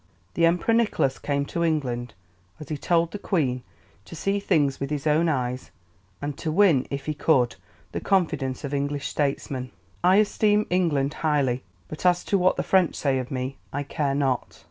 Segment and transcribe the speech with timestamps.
[0.33, 2.15] The Emperor Nicholas came to England,
[2.59, 3.61] as he told the Queen,
[4.05, 5.69] to see things with his own eyes,
[6.23, 7.55] and to win, if he could,
[7.91, 9.69] the confidence of English statesmen.
[10.03, 14.15] "I esteem England highly; but as to what the French say of me, I care
[14.15, 14.59] not."